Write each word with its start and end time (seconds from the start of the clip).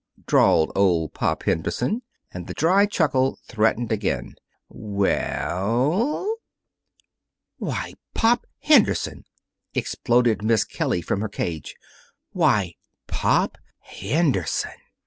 drawled 0.25 0.71
old 0.75 1.13
Pop 1.13 1.43
Henderson, 1.43 2.01
and 2.33 2.47
the 2.47 2.55
dry 2.55 2.87
chuckle 2.87 3.37
threatened 3.45 3.91
again. 3.91 4.33
"We 4.67 5.09
e 5.09 5.13
ell?" 5.13 6.37
"Why, 7.59 7.93
Pop 8.15 8.47
Henderson!" 8.63 9.25
exploded 9.75 10.41
Miss 10.43 10.63
Kelly 10.65 11.03
from 11.03 11.21
her 11.21 11.29
cage. 11.29 11.75
"Why 12.31 12.77
Pop 13.05 13.59
Henderson!" 13.77 14.71